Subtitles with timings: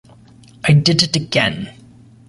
[0.63, 1.71] I Did It Again.